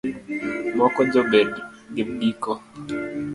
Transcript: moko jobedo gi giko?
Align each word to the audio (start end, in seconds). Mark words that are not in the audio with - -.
moko 0.77 0.99
jobedo 1.13 1.59
gi 1.93 2.03
giko? 2.19 2.51